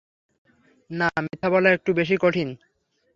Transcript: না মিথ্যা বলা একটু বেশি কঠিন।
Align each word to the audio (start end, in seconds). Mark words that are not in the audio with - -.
না 0.89 1.07
মিথ্যা 1.23 1.47
বলা 1.49 1.69
একটু 1.71 1.91
বেশি 1.93 2.15
কঠিন। 2.21 2.49